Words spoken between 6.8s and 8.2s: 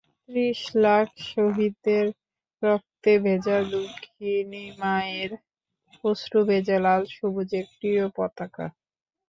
লাল সবুজের প্রিয়